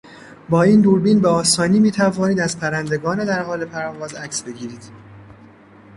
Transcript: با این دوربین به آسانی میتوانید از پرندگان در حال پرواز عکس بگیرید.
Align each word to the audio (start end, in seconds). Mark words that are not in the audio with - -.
با 0.49 0.63
این 0.63 0.81
دوربین 0.81 1.19
به 1.19 1.27
آسانی 1.27 1.79
میتوانید 1.79 2.39
از 2.39 2.59
پرندگان 2.59 3.25
در 3.25 3.43
حال 3.43 3.65
پرواز 3.65 4.13
عکس 4.13 4.43
بگیرید. 4.43 4.89